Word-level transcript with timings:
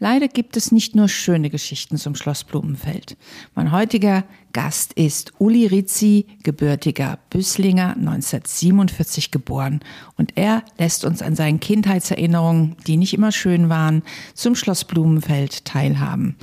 Leider 0.00 0.28
gibt 0.28 0.56
es 0.56 0.70
nicht 0.70 0.94
nur 0.94 1.08
schöne 1.08 1.50
Geschichten 1.50 1.96
zum 1.96 2.14
Schloss 2.14 2.44
Blumenfeld. 2.44 3.16
Mein 3.56 3.72
heutiger 3.72 4.22
Gast 4.52 4.92
ist 4.92 5.32
Uli 5.38 5.66
Rizzi, 5.66 6.26
gebürtiger 6.44 7.18
Büsslinger, 7.30 7.96
1947 7.96 9.32
geboren. 9.32 9.80
Und 10.16 10.36
er 10.36 10.62
lässt 10.78 11.04
uns 11.04 11.20
an 11.20 11.34
seinen 11.34 11.58
Kindheitserinnerungen, 11.58 12.76
die 12.86 12.96
nicht 12.96 13.12
immer 13.12 13.32
schön 13.32 13.68
waren, 13.68 14.02
zum 14.34 14.54
Schloss 14.54 14.84
Blumenfeld 14.84 15.64
teilhaben. 15.64 16.36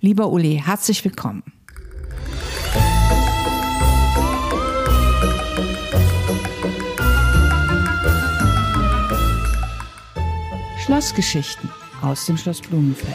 Lieber 0.00 0.30
Uli, 0.30 0.60
herzlich 0.62 1.02
willkommen. 1.02 1.42
Schlossgeschichten 10.84 11.70
aus 12.02 12.26
dem 12.26 12.36
Schloss 12.36 12.60
Blumenfeld. 12.60 13.14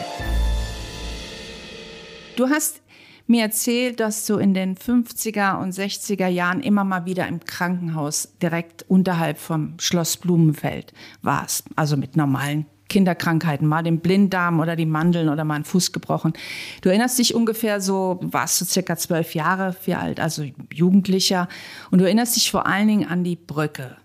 Du 2.36 2.48
hast 2.48 2.80
mir 3.26 3.42
erzählt, 3.42 4.00
dass 4.00 4.24
du 4.26 4.36
in 4.36 4.54
den 4.54 4.74
50er 4.74 5.60
und 5.60 5.74
60er 5.74 6.28
Jahren 6.28 6.60
immer 6.60 6.84
mal 6.84 7.04
wieder 7.04 7.28
im 7.28 7.40
Krankenhaus 7.40 8.30
direkt 8.40 8.84
unterhalb 8.88 9.38
vom 9.38 9.74
Schloss 9.78 10.16
Blumenfeld 10.16 10.94
warst, 11.20 11.66
also 11.76 11.96
mit 11.96 12.16
normalen 12.16 12.66
Kinderkrankheiten, 12.88 13.68
mal 13.68 13.82
den 13.82 14.00
Blinddarm 14.00 14.60
oder 14.60 14.74
die 14.74 14.86
Mandeln 14.86 15.28
oder 15.28 15.44
mal 15.44 15.56
einen 15.56 15.64
Fuß 15.64 15.92
gebrochen. 15.92 16.32
Du 16.80 16.88
erinnerst 16.88 17.18
dich 17.18 17.34
ungefähr 17.34 17.82
so, 17.82 18.18
warst 18.22 18.60
du 18.60 18.64
circa 18.64 18.96
zwölf 18.96 19.34
Jahre 19.34 19.76
alt, 19.94 20.20
also 20.20 20.44
Jugendlicher, 20.72 21.48
und 21.90 21.98
du 21.98 22.06
erinnerst 22.06 22.36
dich 22.36 22.50
vor 22.50 22.66
allen 22.66 22.88
Dingen 22.88 23.08
an 23.08 23.24
die 23.24 23.36
Brücke. 23.36 23.96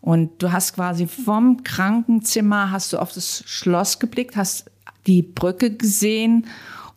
Und 0.00 0.42
du 0.42 0.50
hast 0.50 0.74
quasi 0.74 1.06
vom 1.06 1.62
Krankenzimmer 1.62 2.70
hast 2.70 2.92
du 2.92 2.98
auf 2.98 3.12
das 3.12 3.42
Schloss 3.46 3.98
geblickt, 3.98 4.36
hast 4.36 4.70
die 5.06 5.22
Brücke 5.22 5.76
gesehen 5.76 6.46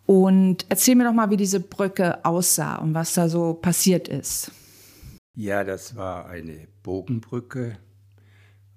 und 0.06 0.66
erzähl 0.70 0.96
mir 0.96 1.06
doch 1.06 1.14
mal, 1.14 1.30
wie 1.30 1.38
diese 1.38 1.60
Brücke 1.60 2.24
aussah 2.26 2.76
und 2.78 2.94
was 2.94 3.14
da 3.14 3.30
so 3.30 3.54
passiert 3.54 4.08
ist. 4.08 4.52
Ja, 5.36 5.64
das 5.64 5.96
war 5.96 6.28
eine 6.28 6.68
Bogenbrücke 6.84 7.78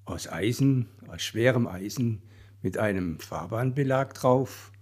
aus 0.05 0.31
Eisen, 0.31 0.87
aus 1.09 1.23
schwerem 1.23 1.67
Eisen 1.67 2.23
mit 2.63 2.79
einem 2.79 3.19
Fahrbahnbelag 3.19 4.15
drauf. 4.15 4.73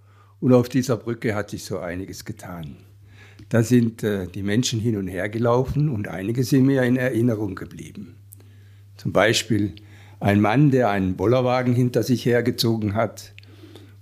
Und 0.41 0.53
auf 0.53 0.69
dieser 0.69 0.97
Brücke 0.97 1.35
hat 1.35 1.51
sich 1.51 1.65
so 1.65 1.79
einiges 1.79 2.25
getan. 2.25 2.77
Da 3.49 3.63
sind 3.63 4.03
äh, 4.03 4.27
die 4.27 4.43
Menschen 4.43 4.79
hin 4.79 4.97
und 4.97 5.09
her 5.09 5.29
gelaufen 5.29 5.89
und 5.89 6.09
einige 6.09 6.45
sind 6.45 6.67
mir 6.67 6.83
in 6.83 6.97
Erinnerung 6.97 7.55
geblieben. 7.55 8.17
Zum 9.05 9.13
Beispiel 9.13 9.75
ein 10.19 10.41
Mann, 10.41 10.71
der 10.71 10.89
einen 10.89 11.15
Bollerwagen 11.15 11.75
hinter 11.75 12.03
sich 12.03 12.25
hergezogen 12.25 12.95
hat 12.95 13.35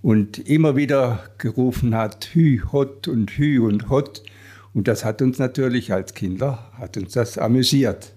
und 0.00 0.39
immer 0.39 0.77
wieder 0.77 1.25
gerufen 1.39 1.97
hat, 1.97 2.28
Hü, 2.33 2.61
Hot 2.70 3.08
und 3.08 3.33
Hü 3.33 3.58
und 3.58 3.91
Hot. 3.91 4.23
Und 4.73 4.86
das 4.86 5.05
hat 5.05 5.20
uns 5.20 5.41
natürlich 5.41 5.92
als 5.92 6.14
Kinder, 6.14 6.70
hat 6.78 6.97
uns 6.97 7.14
das 7.14 7.36
amüsiert. 7.36 8.12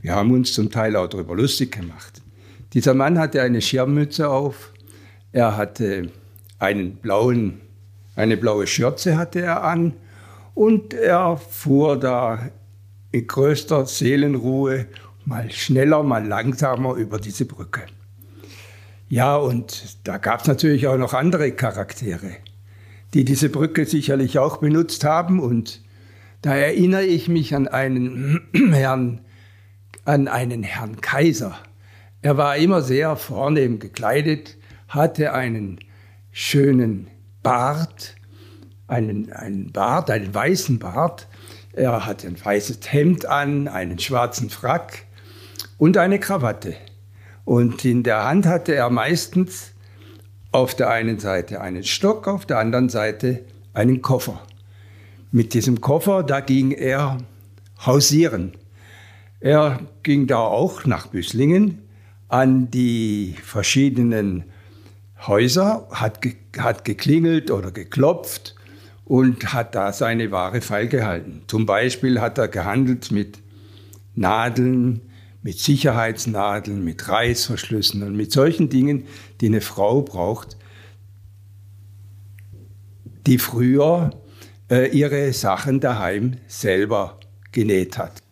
Wir 0.00 0.14
haben 0.14 0.30
uns 0.30 0.54
zum 0.54 0.70
Teil 0.70 0.96
auch 0.96 1.06
darüber 1.06 1.36
lustig 1.36 1.72
gemacht. 1.72 2.22
Dieser 2.72 2.94
Mann 2.94 3.18
hatte 3.18 3.42
eine 3.42 3.60
Schirmmütze 3.60 4.30
auf, 4.30 4.72
er 5.32 5.58
hatte 5.58 6.08
einen 6.58 6.96
blauen, 6.96 7.60
eine 8.14 8.38
blaue 8.38 8.66
Schürze 8.66 9.18
hatte 9.18 9.42
er 9.42 9.64
an 9.64 9.92
und 10.54 10.94
er 10.94 11.36
fuhr 11.36 12.00
da 12.00 12.48
in 13.12 13.26
größter 13.26 13.84
Seelenruhe 13.84 14.86
mal 15.26 15.50
schneller, 15.50 16.02
mal 16.02 16.24
langsamer 16.24 16.94
über 16.94 17.18
diese 17.18 17.44
Brücke. 17.44 17.82
Ja, 19.08 19.36
und 19.36 19.98
da 20.04 20.18
gab 20.18 20.40
es 20.40 20.46
natürlich 20.46 20.86
auch 20.86 20.96
noch 20.96 21.14
andere 21.14 21.52
Charaktere, 21.52 22.36
die 23.12 23.24
diese 23.24 23.48
Brücke 23.48 23.84
sicherlich 23.84 24.38
auch 24.38 24.58
benutzt 24.58 25.04
haben. 25.04 25.40
Und 25.40 25.82
da 26.42 26.54
erinnere 26.54 27.04
ich 27.04 27.28
mich 27.28 27.54
an 27.54 27.68
einen 27.68 28.40
Herrn, 28.72 29.20
an 30.04 30.28
einen 30.28 30.62
Herrn 30.62 31.00
Kaiser. 31.00 31.56
Er 32.22 32.36
war 32.36 32.56
immer 32.56 32.82
sehr 32.82 33.16
vornehm 33.16 33.78
gekleidet, 33.78 34.56
hatte 34.88 35.32
einen 35.32 35.80
schönen 36.30 37.08
Bart, 37.42 38.14
einen, 38.88 39.32
einen 39.32 39.72
Bart, 39.72 40.10
einen 40.10 40.32
weißen 40.32 40.78
Bart. 40.78 41.28
Er 41.72 42.06
hatte 42.06 42.26
ein 42.26 42.42
weißes 42.42 42.80
Hemd 42.92 43.26
an, 43.26 43.68
einen 43.68 43.98
schwarzen 43.98 44.50
Frack 44.50 45.05
und 45.78 45.96
eine 45.96 46.18
Krawatte. 46.18 46.74
Und 47.44 47.84
in 47.84 48.02
der 48.02 48.24
Hand 48.24 48.46
hatte 48.46 48.74
er 48.74 48.90
meistens 48.90 49.72
auf 50.52 50.74
der 50.74 50.90
einen 50.90 51.18
Seite 51.18 51.60
einen 51.60 51.84
Stock, 51.84 52.26
auf 52.28 52.46
der 52.46 52.58
anderen 52.58 52.88
Seite 52.88 53.44
einen 53.74 54.02
Koffer. 54.02 54.42
Mit 55.30 55.54
diesem 55.54 55.80
Koffer, 55.80 56.22
da 56.22 56.40
ging 56.40 56.70
er 56.72 57.18
hausieren. 57.84 58.52
Er 59.40 59.80
ging 60.02 60.26
da 60.26 60.38
auch 60.38 60.86
nach 60.86 61.08
Büsslingen 61.08 61.82
an 62.28 62.70
die 62.70 63.36
verschiedenen 63.42 64.44
Häuser, 65.26 65.86
hat, 65.90 66.22
ge 66.22 66.34
hat 66.58 66.84
geklingelt 66.84 67.50
oder 67.50 67.70
geklopft 67.70 68.54
und 69.04 69.52
hat 69.52 69.74
da 69.74 69.92
seine 69.92 70.30
Ware 70.30 70.60
feilgehalten. 70.60 71.42
Zum 71.46 71.66
Beispiel 71.66 72.20
hat 72.20 72.38
er 72.38 72.48
gehandelt 72.48 73.12
mit 73.12 73.38
Nadeln, 74.14 75.02
mit 75.46 75.60
Sicherheitsnadeln, 75.60 76.82
mit 76.82 77.08
Reißverschlüssen 77.08 78.02
und 78.02 78.16
mit 78.16 78.32
solchen 78.32 78.68
Dingen, 78.68 79.04
die 79.40 79.46
eine 79.46 79.60
Frau 79.60 80.02
braucht, 80.02 80.56
die 83.28 83.38
früher 83.38 84.10
äh, 84.68 84.90
ihre 84.90 85.32
Sachen 85.32 85.78
daheim 85.78 86.38
selber 86.48 87.20
genäht 87.52 87.96
hat. 87.96 88.24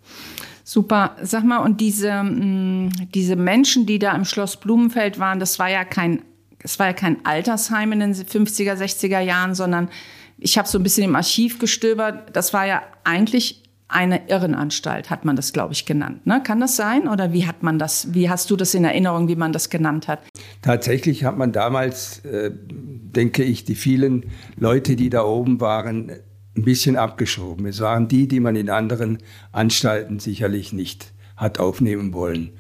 Super. 0.64 1.14
Sag 1.22 1.44
mal, 1.44 1.58
und 1.58 1.80
diese, 1.80 2.20
mm, 2.20 2.90
diese 3.14 3.36
Menschen, 3.36 3.86
die 3.86 4.00
da 4.00 4.12
im 4.16 4.24
Schloss 4.24 4.56
Blumenfeld 4.56 5.20
waren, 5.20 5.38
das 5.38 5.60
war 5.60 5.70
ja 5.70 5.84
kein, 5.84 6.22
es 6.58 6.80
war 6.80 6.88
ja 6.88 6.94
kein 6.94 7.24
Altersheim 7.24 7.92
in 7.92 8.00
den 8.00 8.14
50er, 8.14 8.74
60er 8.74 9.20
Jahren, 9.20 9.54
sondern 9.54 9.88
ich 10.36 10.58
habe 10.58 10.66
so 10.66 10.80
ein 10.80 10.82
bisschen 10.82 11.04
im 11.04 11.14
Archiv 11.14 11.60
gestöbert. 11.60 12.34
Das 12.34 12.52
war 12.52 12.66
ja 12.66 12.82
eigentlich 13.04 13.63
eine 13.88 14.28
Irrenanstalt, 14.28 15.10
hat 15.10 15.24
man 15.24 15.36
das, 15.36 15.52
glaube 15.52 15.72
ich, 15.72 15.84
genannt. 15.84 16.26
Ne? 16.26 16.42
Kann 16.42 16.60
das 16.60 16.76
sein? 16.76 17.06
Oder 17.06 17.32
wie 17.32 17.46
hat 17.46 17.62
man 17.62 17.78
das, 17.78 18.14
wie 18.14 18.30
hast 18.30 18.50
du 18.50 18.56
das 18.56 18.74
in 18.74 18.84
Erinnerung, 18.84 19.28
wie 19.28 19.36
man 19.36 19.52
das 19.52 19.70
genannt 19.70 20.08
hat? 20.08 20.20
Tatsächlich 20.62 21.24
hat 21.24 21.36
man 21.36 21.52
damals, 21.52 22.24
äh, 22.24 22.50
denke 22.52 23.44
ich, 23.44 23.64
die 23.64 23.74
vielen 23.74 24.26
Leute, 24.56 24.96
die 24.96 25.10
da 25.10 25.22
oben 25.24 25.60
waren, 25.60 26.10
ein 26.56 26.62
bisschen 26.62 26.96
abgeschoben. 26.96 27.66
Es 27.66 27.80
waren 27.80 28.08
die, 28.08 28.28
die 28.28 28.40
man 28.40 28.56
in 28.56 28.70
anderen 28.70 29.18
Anstalten 29.52 30.18
sicherlich 30.18 30.72
nicht 30.72 31.12
hat 31.36 31.58
aufnehmen 31.58 32.12
wollen. 32.12 32.52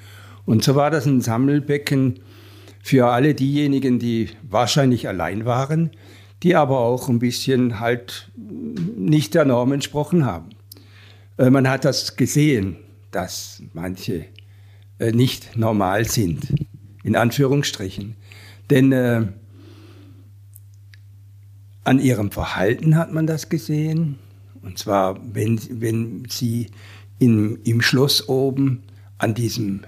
Und 0.44 0.62
so 0.62 0.74
war 0.74 0.90
das 0.90 1.06
ein 1.06 1.20
Sammelbecken 1.20 2.20
für 2.82 3.06
alle 3.06 3.34
diejenigen, 3.34 3.98
die 3.98 4.30
wahrscheinlich 4.42 5.08
allein 5.08 5.46
waren, 5.46 5.90
die 6.42 6.54
aber 6.54 6.80
auch 6.80 7.08
ein 7.08 7.18
bisschen 7.18 7.80
halt 7.80 8.30
nicht 8.36 9.34
der 9.34 9.46
Norm 9.46 9.72
entsprochen 9.72 10.26
haben. 10.26 10.50
Äh, 11.36 11.50
man 11.50 11.68
hat 11.68 11.84
das 11.84 12.16
gesehen, 12.16 12.76
dass 13.10 13.62
manche 13.72 14.26
äh, 14.98 15.12
nicht 15.12 15.56
normal 15.56 16.04
sind, 16.04 16.54
in 17.02 17.16
Anführungsstrichen. 17.16 18.16
Denn 18.70 18.92
äh, 18.92 19.26
an 21.84 21.98
ihrem 22.00 22.30
Verhalten 22.30 22.96
hat 22.96 23.12
man 23.12 23.26
das 23.26 23.48
gesehen. 23.48 24.18
Und 24.62 24.78
zwar, 24.78 25.20
wenn, 25.34 25.60
wenn 25.80 26.24
sie 26.28 26.68
in, 27.18 27.58
im 27.64 27.82
Schloss 27.82 28.28
oben 28.28 28.82
an 29.18 29.34
diesem 29.34 29.84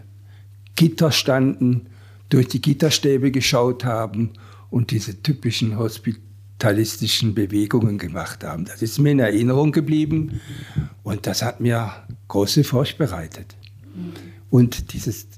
Gitter 0.74 1.10
standen, 1.10 1.88
durch 2.28 2.48
die 2.48 2.60
Gitterstäbe 2.60 3.30
geschaut 3.30 3.84
haben 3.84 4.32
und 4.68 4.90
diese 4.90 5.22
typischen 5.22 5.78
Hospit 5.78 6.18
kapitalistischen 6.58 7.34
Bewegungen 7.34 7.98
gemacht 7.98 8.42
haben. 8.42 8.64
Das 8.64 8.80
ist 8.80 8.98
mir 8.98 9.10
in 9.10 9.18
Erinnerung 9.18 9.72
geblieben 9.72 10.40
und 11.02 11.26
das 11.26 11.42
hat 11.42 11.60
mir 11.60 11.92
große 12.28 12.64
Furcht 12.64 12.96
bereitet. 12.96 13.56
Und 14.48 14.94
dieses, 14.94 15.28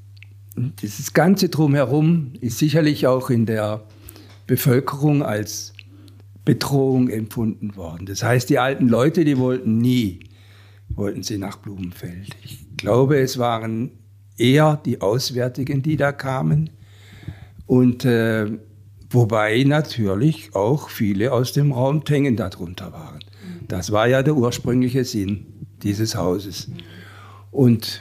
dieses 0.57 1.13
Ganze 1.13 1.49
drumherum 1.49 2.35
ist 2.41 2.59
sicherlich 2.59 3.09
auch 3.09 3.31
in 3.31 3.47
der 3.47 3.83
Bevölkerung 4.47 5.23
als 5.23 5.73
Bedrohung 6.45 7.09
empfunden 7.09 7.75
worden. 7.75 8.07
Das 8.07 8.23
heißt, 8.23 8.49
die 8.49 8.61
alten 8.61 8.89
Leute, 8.89 9.25
die 9.25 9.39
wollten 9.39 9.79
nie, 9.79 10.21
wollten 10.89 11.25
sie 11.25 11.37
nach 11.37 11.57
Blumenfeld. 11.57 12.37
Ich 12.45 12.65
glaube, 12.77 13.19
es 13.19 13.39
waren 13.39 13.91
eher 14.37 14.81
die 14.85 15.01
Auswärtigen, 15.01 15.83
die 15.83 15.97
da 15.97 16.13
kamen. 16.13 16.71
Und 17.67 18.05
äh, 18.05 18.47
Wobei 19.11 19.65
natürlich 19.65 20.55
auch 20.55 20.91
viele 20.91 21.33
aus 21.33 21.53
dem 21.53 21.73
Raum 21.73 22.05
Tengen 22.05 22.37
darunter 22.37 22.93
waren. 22.93 23.21
Das 23.67 23.91
war 23.93 24.07
ja 24.07 24.23
der 24.23 24.37
ursprüngliche 24.37 25.05
Sinn 25.05 25.47
dieses 25.83 26.15
Hauses. 26.15 26.69
Und 27.51 28.01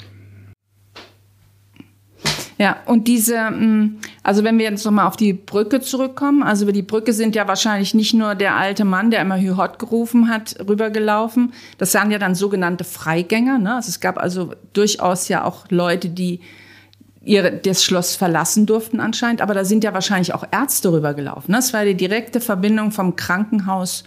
ja, 2.59 2.77
und 2.87 3.07
diese, 3.07 3.51
mm, 3.51 3.99
Also 4.23 4.43
wenn 4.43 4.57
wir 4.57 4.65
jetzt 4.65 4.83
nochmal 4.83 5.07
auf 5.07 5.15
die 5.15 5.31
Brücke 5.31 5.79
zurückkommen, 5.79 6.43
also 6.43 6.63
über 6.63 6.73
die 6.73 6.81
Brücke 6.81 7.13
sind 7.13 7.35
ja 7.35 7.47
wahrscheinlich 7.47 7.93
nicht 7.93 8.13
nur 8.13 8.35
der 8.35 8.55
alte 8.55 8.83
Mann, 8.83 9.11
der 9.11 9.21
immer 9.21 9.39
Hühot 9.39 9.79
gerufen 9.79 10.27
hat, 10.27 10.55
rübergelaufen. 10.67 11.53
Das 11.77 11.93
waren 11.93 12.11
ja 12.11 12.17
dann 12.17 12.35
sogenannte 12.35 12.83
Freigänger. 12.83 13.59
Ne? 13.59 13.75
Also 13.75 13.89
es 13.89 13.99
gab 13.99 14.17
also 14.17 14.53
durchaus 14.73 15.29
ja 15.29 15.45
auch 15.45 15.67
Leute, 15.69 16.09
die 16.09 16.41
ihre, 17.27 17.51
das 17.51 17.83
Schloss 17.83 18.15
verlassen 18.15 18.65
durften 18.65 18.99
anscheinend. 18.99 19.41
Aber 19.41 19.53
da 19.53 19.65
sind 19.65 19.83
ja 19.83 19.93
wahrscheinlich 19.93 20.33
auch 20.33 20.45
Ärzte 20.51 20.91
rübergelaufen. 20.91 21.51
Ne? 21.51 21.57
Das 21.57 21.73
war 21.73 21.85
die 21.85 21.95
direkte 21.95 22.39
Verbindung 22.39 22.91
vom 22.91 23.15
Krankenhaus 23.15 24.03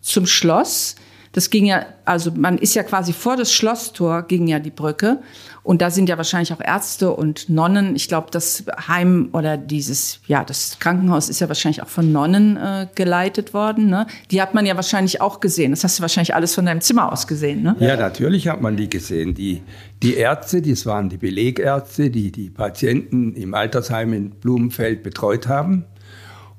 zum 0.00 0.26
Schloss. 0.26 0.96
Das 1.34 1.50
ging 1.50 1.66
ja, 1.66 1.84
also 2.04 2.30
man 2.30 2.58
ist 2.58 2.74
ja 2.74 2.84
quasi 2.84 3.12
vor 3.12 3.36
das 3.36 3.52
Schlosstor 3.52 4.22
ging 4.22 4.46
ja 4.46 4.60
die 4.60 4.70
Brücke. 4.70 5.18
Und 5.64 5.82
da 5.82 5.90
sind 5.90 6.08
ja 6.08 6.16
wahrscheinlich 6.16 6.52
auch 6.52 6.60
Ärzte 6.60 7.10
und 7.10 7.48
Nonnen. 7.48 7.96
Ich 7.96 8.06
glaube, 8.06 8.28
das 8.30 8.64
Heim 8.86 9.30
oder 9.32 9.56
dieses, 9.56 10.20
ja, 10.28 10.44
das 10.44 10.78
Krankenhaus 10.78 11.28
ist 11.28 11.40
ja 11.40 11.48
wahrscheinlich 11.48 11.82
auch 11.82 11.88
von 11.88 12.12
Nonnen 12.12 12.56
äh, 12.56 12.86
geleitet 12.94 13.52
worden. 13.52 13.88
Ne? 13.88 14.06
Die 14.30 14.40
hat 14.40 14.54
man 14.54 14.64
ja 14.64 14.76
wahrscheinlich 14.76 15.20
auch 15.20 15.40
gesehen. 15.40 15.72
Das 15.72 15.82
hast 15.82 15.98
du 15.98 16.02
wahrscheinlich 16.02 16.36
alles 16.36 16.54
von 16.54 16.66
deinem 16.66 16.80
Zimmer 16.82 17.10
aus 17.10 17.26
gesehen, 17.26 17.62
ne? 17.62 17.74
Ja, 17.80 17.96
natürlich 17.96 18.46
hat 18.46 18.60
man 18.60 18.76
die 18.76 18.88
gesehen. 18.88 19.34
Die, 19.34 19.62
die 20.04 20.14
Ärzte, 20.14 20.62
das 20.62 20.86
waren 20.86 21.08
die 21.08 21.16
Belegärzte, 21.16 22.10
die 22.10 22.30
die 22.30 22.50
Patienten 22.50 23.34
im 23.34 23.54
Altersheim 23.54 24.12
in 24.12 24.30
Blumenfeld 24.30 25.02
betreut 25.02 25.48
haben. 25.48 25.84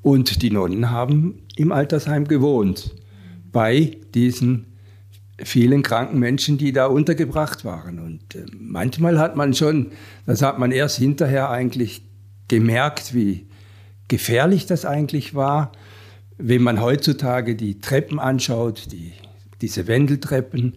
Und 0.02 0.42
die 0.42 0.52
Nonnen 0.52 0.92
haben 0.92 1.44
im 1.56 1.72
Altersheim 1.72 2.28
gewohnt 2.28 2.92
bei 3.56 3.96
diesen 4.14 4.66
vielen 5.42 5.82
kranken 5.82 6.20
Menschen, 6.20 6.58
die 6.58 6.74
da 6.74 6.88
untergebracht 6.88 7.64
waren. 7.64 8.00
Und 8.00 8.36
äh, 8.36 8.46
manchmal 8.60 9.18
hat 9.18 9.38
man 9.38 9.54
schon, 9.54 9.94
das 10.26 10.42
hat 10.42 10.60
man 10.60 10.74
erst 10.74 10.98
hinterher 10.98 11.50
eigentlich 11.50 12.04
gemerkt, 12.50 13.14
wie 13.14 13.48
gefährlich 14.10 14.66
das 14.66 14.84
eigentlich 14.84 15.36
war, 15.36 15.72
wenn 16.38 16.64
man 16.64 16.82
heutzutage 16.82 17.56
die 17.56 17.80
Treppen 17.80 18.20
anschaut, 18.20 18.92
die, 18.92 19.14
diese 19.62 19.88
Wendeltreppen. 19.88 20.76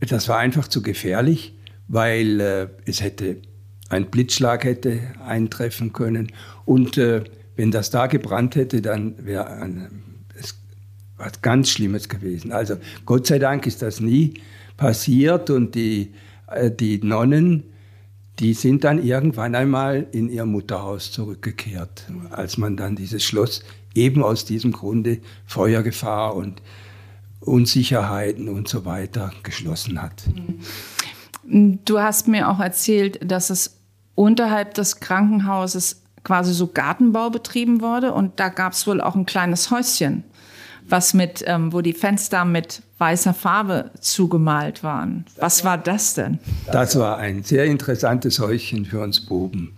Das 0.00 0.26
war 0.26 0.38
einfach 0.38 0.68
zu 0.68 0.80
gefährlich, 0.80 1.54
weil 1.86 2.40
äh, 2.40 2.68
es 2.86 3.02
hätte 3.02 3.42
ein 3.90 4.06
Blitzschlag 4.06 4.64
hätte 4.64 5.00
eintreffen 5.22 5.92
können 5.92 6.32
und 6.64 6.96
äh, 6.96 7.24
wenn 7.56 7.70
das 7.70 7.90
da 7.90 8.06
gebrannt 8.06 8.56
hätte, 8.56 8.80
dann 8.80 9.26
wäre 9.26 9.48
ein 9.48 9.90
was 11.20 11.42
ganz 11.42 11.70
Schlimmes 11.70 12.08
gewesen. 12.08 12.50
Also 12.52 12.76
Gott 13.06 13.26
sei 13.26 13.38
Dank 13.38 13.66
ist 13.66 13.82
das 13.82 14.00
nie 14.00 14.34
passiert 14.76 15.50
und 15.50 15.74
die, 15.74 16.12
äh, 16.48 16.70
die 16.70 16.98
Nonnen, 16.98 17.64
die 18.38 18.54
sind 18.54 18.84
dann 18.84 19.04
irgendwann 19.04 19.54
einmal 19.54 20.06
in 20.12 20.30
ihr 20.30 20.46
Mutterhaus 20.46 21.12
zurückgekehrt, 21.12 22.06
als 22.30 22.56
man 22.56 22.76
dann 22.76 22.96
dieses 22.96 23.22
Schloss 23.22 23.62
eben 23.94 24.24
aus 24.24 24.46
diesem 24.46 24.72
Grunde 24.72 25.18
Feuergefahr 25.44 26.34
und 26.34 26.62
Unsicherheiten 27.40 28.48
und 28.48 28.68
so 28.68 28.84
weiter 28.84 29.32
geschlossen 29.42 30.00
hat. 30.00 30.22
Du 31.44 31.98
hast 31.98 32.28
mir 32.28 32.48
auch 32.48 32.60
erzählt, 32.60 33.20
dass 33.22 33.50
es 33.50 33.78
unterhalb 34.14 34.74
des 34.74 35.00
Krankenhauses 35.00 36.02
quasi 36.22 36.52
so 36.52 36.68
Gartenbau 36.68 37.30
betrieben 37.30 37.80
wurde 37.80 38.12
und 38.12 38.40
da 38.40 38.48
gab 38.48 38.72
es 38.72 38.86
wohl 38.86 39.00
auch 39.00 39.14
ein 39.14 39.26
kleines 39.26 39.70
Häuschen 39.70 40.24
was 40.90 41.14
mit, 41.14 41.44
ähm, 41.46 41.72
wo 41.72 41.80
die 41.80 41.92
Fenster 41.92 42.44
mit 42.44 42.82
weißer 42.98 43.34
Farbe 43.34 43.90
zugemalt 44.00 44.82
waren. 44.82 45.24
Was 45.38 45.64
war 45.64 45.78
das 45.78 46.14
denn? 46.14 46.38
Das 46.70 46.98
war 46.98 47.18
ein 47.18 47.42
sehr 47.42 47.64
interessantes 47.64 48.38
Häuschen 48.38 48.84
für 48.84 49.00
uns 49.00 49.20
Buben. 49.20 49.72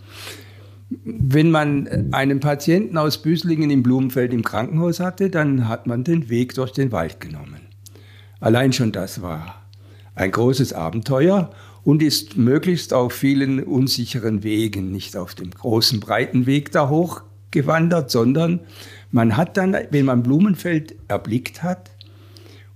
Wenn 1.05 1.51
man 1.51 2.13
einen 2.13 2.41
Patienten 2.41 2.99
aus 2.99 3.23
Büslingen 3.23 3.71
im 3.71 3.83
Blumenfeld 3.83 4.33
im 4.35 4.43
Krankenhaus 4.43 5.01
hatte, 5.01 5.31
dann 5.31 5.69
hat 5.69 5.87
man 5.87 6.05
den 6.05 6.29
Weg 6.29 6.55
durch 6.55 6.73
den 6.73 6.93
Wald 6.93 7.21
genommen. 7.21 7.61
Allein 8.41 8.73
schon 8.73 8.93
das 8.93 9.23
war 9.23 9.63
ein 10.15 10.31
großes 10.31 10.73
Abenteuer 10.73 11.51
und 11.85 12.03
ist 12.03 12.37
möglichst 12.37 12.93
auf 12.93 13.13
vielen 13.13 13.63
unsicheren 13.63 14.43
Wegen, 14.43 14.93
nicht 14.93 15.17
auf 15.17 15.35
dem 15.35 15.51
großen 15.51 16.01
breiten 16.01 16.47
Weg 16.47 16.73
da 16.73 16.89
hochgewandert, 16.89 18.11
sondern 18.11 18.61
man 19.13 19.37
hat 19.37 19.57
dann, 19.57 19.77
wenn 19.91 20.07
man 20.07 20.23
Blumenfeld 20.23 20.97
erblickt 21.07 21.63
hat 21.63 21.91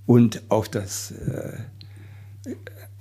und 0.04 0.42
auf 0.50 0.68
das, 0.68 1.10
äh, 1.10 2.52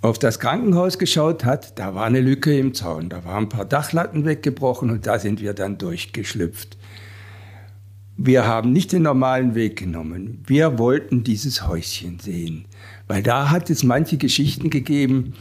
auf 0.01 0.17
das 0.17 0.39
Krankenhaus 0.39 0.97
geschaut 0.97 1.43
hat, 1.43 1.77
da 1.77 1.93
war 1.93 2.05
eine 2.05 2.21
Lücke 2.21 2.57
im 2.57 2.73
Zaun. 2.73 3.09
Da 3.09 3.25
waren 3.25 3.43
ein 3.43 3.49
paar 3.49 3.65
Dachlatten 3.65 4.25
weggebrochen 4.25 4.89
und 4.89 5.05
da 5.05 5.19
sind 5.19 5.41
wir 5.41 5.53
dann 5.53 5.77
durchgeschlüpft. 5.77 6.77
Wir 8.17 8.47
haben 8.47 8.71
nicht 8.71 8.93
den 8.93 9.03
normalen 9.03 9.55
Weg 9.55 9.77
genommen. 9.77 10.41
Wir 10.47 10.79
wollten 10.79 11.25
dieses 11.25 11.67
Häuschen 11.67 12.19
sehen, 12.19 12.65
weil 13.07 13.21
da 13.21 13.51
hat 13.51 13.69
es 13.69 13.83
manche 13.83 14.15
Geschichten 14.15 14.69
gegeben, 14.69 15.33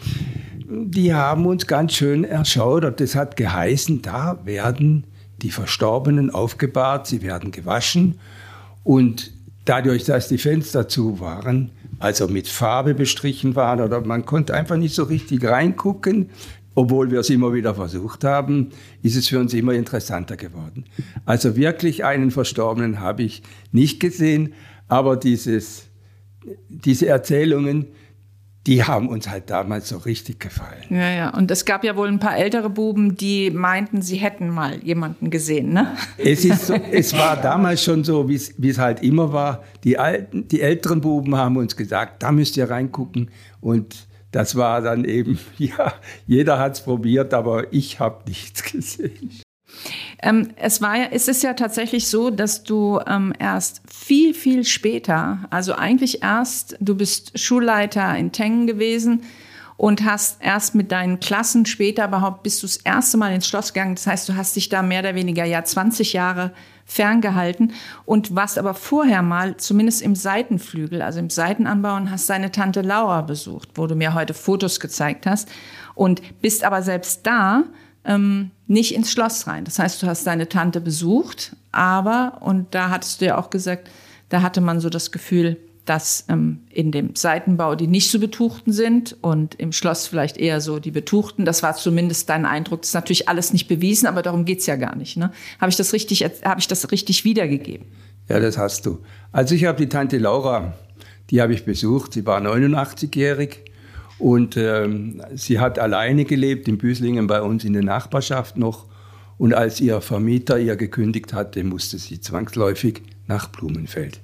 die 0.66 1.14
haben 1.14 1.46
uns 1.46 1.68
ganz 1.68 1.92
schön 1.92 2.24
erschaudert. 2.24 2.98
Das 2.98 3.14
hat 3.14 3.36
geheißen, 3.36 4.02
da 4.02 4.40
werden 4.44 5.04
die 5.42 5.50
Verstorbenen 5.50 6.30
aufgebahrt, 6.30 7.06
sie 7.06 7.22
werden 7.22 7.50
gewaschen 7.50 8.18
und 8.82 9.32
dadurch, 9.64 10.04
dass 10.04 10.28
die 10.28 10.38
Fenster 10.38 10.88
zu 10.88 11.20
waren, 11.20 11.70
also 11.98 12.28
mit 12.28 12.48
Farbe 12.48 12.94
bestrichen 12.94 13.54
waren 13.54 13.80
oder 13.80 14.00
man 14.00 14.26
konnte 14.26 14.54
einfach 14.54 14.76
nicht 14.76 14.94
so 14.94 15.04
richtig 15.04 15.44
reingucken, 15.44 16.30
obwohl 16.74 17.10
wir 17.10 17.20
es 17.20 17.30
immer 17.30 17.52
wieder 17.54 17.74
versucht 17.74 18.24
haben, 18.24 18.70
ist 19.02 19.16
es 19.16 19.28
für 19.28 19.38
uns 19.38 19.54
immer 19.54 19.74
interessanter 19.74 20.36
geworden. 20.36 20.84
Also 21.24 21.56
wirklich 21.56 22.04
einen 22.04 22.30
Verstorbenen 22.30 23.00
habe 23.00 23.22
ich 23.22 23.42
nicht 23.70 24.00
gesehen, 24.00 24.54
aber 24.88 25.16
dieses, 25.16 25.84
diese 26.68 27.06
Erzählungen, 27.06 27.86
die 28.66 28.82
haben 28.82 29.08
uns 29.08 29.28
halt 29.28 29.50
damals 29.50 29.88
so 29.90 29.98
richtig 29.98 30.40
gefallen. 30.40 30.84
Ja, 30.88 31.10
ja. 31.10 31.30
Und 31.30 31.50
es 31.50 31.64
gab 31.64 31.84
ja 31.84 31.96
wohl 31.96 32.08
ein 32.08 32.18
paar 32.18 32.36
ältere 32.36 32.70
Buben, 32.70 33.16
die 33.16 33.50
meinten, 33.50 34.00
sie 34.00 34.16
hätten 34.16 34.48
mal 34.48 34.78
jemanden 34.82 35.30
gesehen, 35.30 35.72
ne? 35.72 35.96
Es, 36.16 36.44
ist 36.44 36.66
so, 36.66 36.74
es 36.74 37.12
war 37.12 37.36
damals 37.36 37.84
schon 37.84 38.04
so, 38.04 38.28
wie 38.28 38.68
es 38.68 38.78
halt 38.78 39.02
immer 39.02 39.32
war. 39.32 39.64
Die, 39.84 39.98
alten, 39.98 40.48
die 40.48 40.62
älteren 40.62 41.02
Buben 41.02 41.36
haben 41.36 41.56
uns 41.58 41.76
gesagt, 41.76 42.22
da 42.22 42.32
müsst 42.32 42.56
ihr 42.56 42.70
reingucken. 42.70 43.30
Und 43.60 44.06
das 44.30 44.56
war 44.56 44.80
dann 44.80 45.04
eben, 45.04 45.38
ja, 45.58 45.92
jeder 46.26 46.58
hat 46.58 46.72
es 46.72 46.80
probiert, 46.80 47.34
aber 47.34 47.72
ich 47.72 48.00
habe 48.00 48.24
nichts 48.26 48.62
gesehen. 48.62 49.30
Ähm, 50.22 50.48
es 50.56 50.80
war 50.80 50.96
ja, 50.96 51.06
es 51.10 51.28
ist 51.28 51.42
ja 51.42 51.54
tatsächlich 51.54 52.08
so, 52.08 52.30
dass 52.30 52.64
du 52.64 53.00
ähm, 53.06 53.32
erst 53.38 53.82
viel, 53.92 54.34
viel 54.34 54.64
später, 54.64 55.40
also 55.50 55.74
eigentlich 55.74 56.22
erst, 56.22 56.76
du 56.80 56.94
bist 56.94 57.38
Schulleiter 57.38 58.16
in 58.16 58.32
Tengen 58.32 58.66
gewesen 58.66 59.22
und 59.76 60.04
hast 60.04 60.40
erst 60.40 60.74
mit 60.74 60.92
deinen 60.92 61.20
Klassen 61.20 61.66
später 61.66 62.06
überhaupt, 62.06 62.42
bist 62.42 62.62
du 62.62 62.66
das 62.66 62.76
erste 62.76 63.16
Mal 63.16 63.34
ins 63.34 63.48
Schloss 63.48 63.72
gegangen. 63.72 63.96
Das 63.96 64.06
heißt, 64.06 64.28
du 64.28 64.36
hast 64.36 64.54
dich 64.56 64.68
da 64.68 64.82
mehr 64.82 65.00
oder 65.00 65.14
weniger 65.14 65.44
ja 65.44 65.64
20 65.64 66.12
Jahre 66.12 66.52
ferngehalten 66.86 67.72
und 68.04 68.34
warst 68.34 68.58
aber 68.58 68.74
vorher 68.74 69.22
mal 69.22 69.56
zumindest 69.56 70.02
im 70.02 70.14
Seitenflügel, 70.14 71.02
also 71.02 71.18
im 71.18 71.30
Seitenanbau 71.30 71.96
und 71.96 72.10
hast 72.10 72.28
deine 72.28 72.52
Tante 72.52 72.82
Laura 72.82 73.22
besucht, 73.22 73.70
wo 73.74 73.86
du 73.86 73.94
mir 73.94 74.14
heute 74.14 74.34
Fotos 74.34 74.80
gezeigt 74.80 75.26
hast 75.26 75.48
und 75.94 76.40
bist 76.40 76.62
aber 76.62 76.82
selbst 76.82 77.26
da 77.26 77.64
ähm, 78.04 78.50
nicht 78.66 78.94
ins 78.94 79.10
Schloss 79.10 79.46
rein. 79.46 79.64
Das 79.64 79.78
heißt, 79.78 80.02
du 80.02 80.06
hast 80.06 80.26
deine 80.26 80.48
Tante 80.48 80.80
besucht, 80.80 81.56
aber, 81.72 82.38
und 82.40 82.74
da 82.74 82.90
hattest 82.90 83.20
du 83.20 83.26
ja 83.26 83.38
auch 83.38 83.50
gesagt, 83.50 83.90
da 84.28 84.42
hatte 84.42 84.60
man 84.60 84.80
so 84.80 84.88
das 84.88 85.12
Gefühl, 85.12 85.58
dass 85.84 86.24
ähm, 86.28 86.60
in 86.70 86.92
dem 86.92 87.14
Seitenbau 87.14 87.74
die 87.74 87.86
nicht 87.86 88.10
so 88.10 88.18
betuchten 88.18 88.72
sind 88.72 89.16
und 89.20 89.54
im 89.56 89.70
Schloss 89.72 90.06
vielleicht 90.06 90.38
eher 90.38 90.60
so 90.60 90.78
die 90.78 90.90
betuchten. 90.90 91.44
Das 91.44 91.62
war 91.62 91.76
zumindest 91.76 92.28
dein 92.30 92.46
Eindruck. 92.46 92.82
Das 92.82 92.90
ist 92.90 92.94
natürlich 92.94 93.28
alles 93.28 93.52
nicht 93.52 93.68
bewiesen, 93.68 94.06
aber 94.06 94.22
darum 94.22 94.46
geht's 94.46 94.66
ja 94.66 94.76
gar 94.76 94.96
nicht. 94.96 95.16
Ne? 95.16 95.30
Habe 95.60 95.70
ich 95.70 95.78
habe 95.78 96.60
ich 96.60 96.68
das 96.68 96.90
richtig 96.90 97.24
wiedergegeben? 97.24 97.86
Ja, 98.28 98.40
das 98.40 98.56
hast 98.56 98.86
du. 98.86 99.00
Also 99.32 99.54
ich 99.54 99.66
habe 99.66 99.78
die 99.78 99.88
Tante 99.90 100.16
Laura, 100.16 100.72
die 101.30 101.42
habe 101.42 101.52
ich 101.52 101.66
besucht. 101.66 102.14
Sie 102.14 102.24
war 102.24 102.40
89-jährig 102.40 103.64
und 104.24 104.56
ähm, 104.56 105.20
sie 105.34 105.60
hat 105.60 105.78
alleine 105.78 106.24
gelebt 106.24 106.66
in 106.66 106.78
Büslingen 106.78 107.26
bei 107.26 107.42
uns 107.42 107.62
in 107.62 107.74
der 107.74 107.82
Nachbarschaft 107.82 108.56
noch. 108.56 108.86
Und 109.36 109.52
als 109.52 109.82
ihr 109.82 110.00
Vermieter 110.00 110.58
ihr 110.58 110.76
gekündigt 110.76 111.34
hatte, 111.34 111.62
musste 111.62 111.98
sie 111.98 112.18
zwangsläufig 112.22 113.02
nach 113.26 113.48
Blumenfeld. 113.48 114.20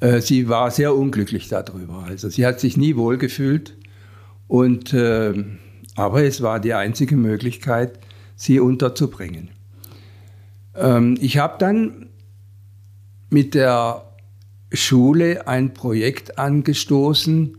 Äh, 0.00 0.20
sie 0.20 0.48
war 0.48 0.72
sehr 0.72 0.96
unglücklich 0.96 1.46
darüber. 1.46 2.06
Also 2.08 2.28
sie 2.28 2.44
hat 2.44 2.58
sich 2.58 2.76
nie 2.76 2.96
wohlgefühlt. 2.96 3.76
Und, 4.48 4.92
äh, 4.92 5.44
aber 5.94 6.24
es 6.24 6.42
war 6.42 6.58
die 6.58 6.74
einzige 6.74 7.16
Möglichkeit, 7.16 8.00
sie 8.34 8.58
unterzubringen. 8.58 9.50
Ähm, 10.74 11.16
ich 11.20 11.38
habe 11.38 11.54
dann 11.60 12.08
mit 13.30 13.54
der 13.54 14.02
Schule 14.72 15.46
ein 15.46 15.72
Projekt 15.72 16.36
angestoßen, 16.36 17.54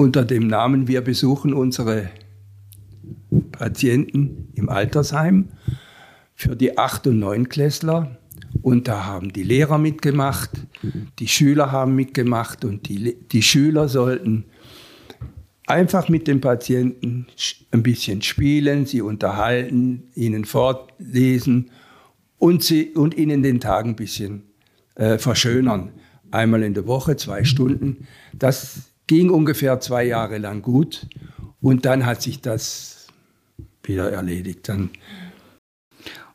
unter 0.00 0.24
dem 0.24 0.46
Namen 0.46 0.88
Wir 0.88 1.02
besuchen 1.02 1.52
unsere 1.52 2.08
Patienten 3.52 4.48
im 4.54 4.70
Altersheim. 4.70 5.50
für 6.34 6.56
die 6.56 6.78
Acht- 6.78 7.06
und 7.06 7.18
Neunklässler. 7.18 8.16
Und 8.62 8.88
da 8.88 9.04
haben 9.04 9.30
die 9.30 9.42
Lehrer 9.42 9.76
mitgemacht, 9.76 10.50
die 11.18 11.28
Schüler 11.28 11.70
haben 11.70 11.94
mitgemacht 11.94 12.64
und 12.64 12.88
die, 12.88 13.14
die 13.30 13.42
Schüler 13.42 13.88
sollten 13.88 14.46
einfach 15.66 16.08
mit 16.08 16.26
den 16.26 16.40
Patienten 16.40 17.26
ein 17.70 17.82
bisschen 17.82 18.22
spielen, 18.22 18.86
sie 18.86 19.02
unterhalten, 19.02 20.04
ihnen 20.14 20.46
vorlesen 20.46 21.70
und, 22.38 22.62
sie, 22.62 22.94
und 22.94 23.18
ihnen 23.18 23.42
den 23.42 23.60
Tag 23.60 23.84
ein 23.84 23.96
bisschen 23.96 24.44
äh, 24.94 25.18
verschönern. 25.18 25.92
Einmal 26.30 26.62
in 26.62 26.72
der 26.72 26.86
Woche, 26.86 27.16
zwei 27.16 27.44
Stunden. 27.44 28.06
Das 28.32 28.89
ging 29.10 29.28
ungefähr 29.28 29.80
zwei 29.80 30.04
Jahre 30.04 30.38
lang 30.38 30.62
gut 30.62 31.08
und 31.60 31.84
dann 31.84 32.06
hat 32.06 32.22
sich 32.22 32.40
das 32.40 33.08
wieder 33.82 34.12
erledigt. 34.12 34.68
Dann 34.68 34.90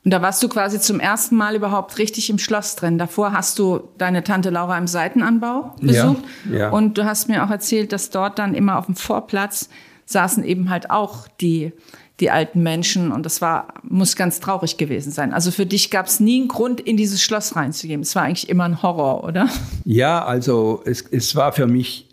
und 0.04 0.12
da 0.12 0.22
warst 0.22 0.44
du 0.44 0.50
quasi 0.50 0.82
zum 0.82 1.00
ersten 1.00 1.38
Mal 1.38 1.56
überhaupt 1.56 1.98
richtig 1.98 2.30
im 2.30 2.38
Schloss 2.38 2.76
drin. 2.76 2.98
Davor 2.98 3.32
hast 3.32 3.60
du 3.60 3.88
deine 3.98 4.26
Tante 4.26 4.50
Laura 4.50 4.78
im 4.78 4.88
Seitenanbau 4.88 5.74
besucht. 5.80 6.24
Ja, 6.52 6.58
ja. 6.58 6.70
Und 6.70 6.98
du 6.98 7.06
hast 7.06 7.30
mir 7.30 7.46
auch 7.46 7.50
erzählt, 7.50 7.94
dass 7.94 8.10
dort 8.10 8.38
dann 8.40 8.54
immer 8.54 8.78
auf 8.78 8.88
dem 8.88 8.96
Vorplatz 8.98 9.70
saßen 10.06 10.44
eben 10.44 10.70
halt 10.70 10.92
auch 10.92 11.30
die, 11.40 11.72
die 12.20 12.30
alten 12.30 12.62
Menschen. 12.62 13.14
Und 13.14 13.26
das 13.26 13.42
war, 13.42 13.74
muss 13.84 14.18
ganz 14.18 14.42
traurig 14.42 14.76
gewesen 14.76 15.12
sein. 15.12 15.34
Also 15.34 15.50
für 15.50 15.66
dich 15.66 15.92
gab 15.92 16.08
es 16.08 16.20
nie 16.20 16.42
einen 16.42 16.50
Grund, 16.50 16.82
in 16.82 16.98
dieses 16.98 17.24
Schloss 17.24 17.56
reinzugehen. 17.56 18.02
Es 18.02 18.16
war 18.16 18.24
eigentlich 18.24 18.50
immer 18.50 18.66
ein 18.66 18.84
Horror, 18.84 19.24
oder? 19.24 19.48
Ja, 19.86 20.26
also 20.26 20.84
es, 20.86 21.02
es 21.10 21.36
war 21.38 21.54
für 21.54 21.68
mich, 21.68 22.05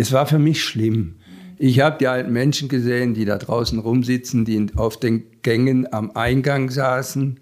es 0.00 0.12
war 0.12 0.24
für 0.24 0.38
mich 0.38 0.64
schlimm. 0.64 1.16
Ich 1.58 1.80
habe 1.80 1.98
die 1.98 2.06
alten 2.06 2.32
Menschen 2.32 2.70
gesehen, 2.70 3.12
die 3.12 3.26
da 3.26 3.36
draußen 3.36 3.78
rumsitzen, 3.78 4.46
die 4.46 4.68
auf 4.76 4.98
den 4.98 5.24
Gängen 5.42 5.92
am 5.92 6.12
Eingang 6.16 6.70
saßen. 6.70 7.38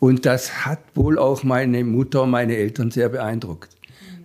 Und 0.00 0.26
das 0.26 0.66
hat 0.66 0.80
wohl 0.96 1.20
auch 1.20 1.44
meine 1.44 1.84
Mutter 1.84 2.24
und 2.24 2.30
meine 2.30 2.56
Eltern 2.56 2.90
sehr 2.90 3.08
beeindruckt. 3.08 3.70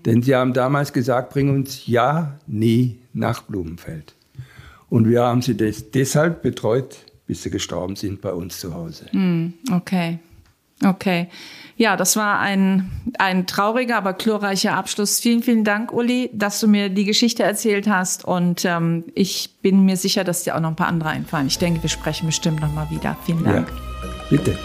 Denn 0.03 0.23
sie 0.23 0.33
haben 0.33 0.53
damals 0.53 0.93
gesagt, 0.93 1.31
bring 1.31 1.51
uns 1.51 1.85
ja 1.85 2.39
nie 2.47 2.97
nach 3.13 3.43
Blumenfeld. 3.43 4.15
Und 4.89 5.07
wir 5.07 5.21
haben 5.21 5.43
sie 5.43 5.55
des 5.55 5.91
deshalb 5.91 6.41
betreut, 6.41 7.05
bis 7.27 7.43
sie 7.43 7.51
gestorben 7.51 7.95
sind 7.95 8.19
bei 8.19 8.33
uns 8.33 8.59
zu 8.59 8.73
Hause. 8.73 9.05
Hm, 9.11 9.53
okay. 9.71 10.17
Okay. 10.85 11.27
Ja, 11.75 11.97
das 11.97 12.15
war 12.15 12.39
ein, 12.39 12.91
ein 13.17 13.47
trauriger, 13.47 13.97
aber 13.97 14.13
glorreicher 14.13 14.75
Abschluss. 14.75 15.19
Vielen, 15.19 15.41
vielen 15.41 15.63
Dank, 15.63 15.91
Uli, 15.91 16.29
dass 16.33 16.59
du 16.59 16.67
mir 16.67 16.89
die 16.89 17.03
Geschichte 17.03 17.43
erzählt 17.43 17.87
hast. 17.87 18.25
Und 18.25 18.63
ähm, 18.63 19.05
ich 19.15 19.49
bin 19.61 19.83
mir 19.83 19.97
sicher, 19.97 20.23
dass 20.23 20.43
dir 20.43 20.55
auch 20.55 20.59
noch 20.59 20.69
ein 20.69 20.75
paar 20.75 20.87
andere 20.87 21.09
einfallen. 21.09 21.47
Ich 21.47 21.57
denke, 21.57 21.81
wir 21.81 21.89
sprechen 21.89 22.27
bestimmt 22.27 22.61
noch 22.61 22.71
mal 22.73 22.89
wieder. 22.91 23.17
Vielen 23.25 23.43
Dank. 23.43 23.69
Ja, 23.69 24.09
bitte. 24.29 24.57